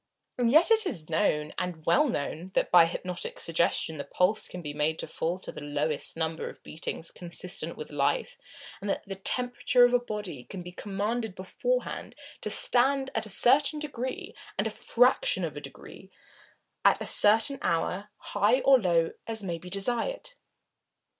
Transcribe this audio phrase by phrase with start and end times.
[0.35, 4.63] And yet it is known, and well known, that by hypnotic suggestion the pulse can
[4.63, 8.35] be made to fall to the lowest number of beatings consistent with life,
[8.81, 13.29] and that the temperature of the body can be commanded beforehand to stand at a
[13.29, 16.09] certain degree and fraction of a degree
[16.83, 20.31] at a certain hour, high or low, as may be desired.